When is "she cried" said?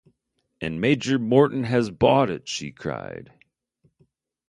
2.47-3.31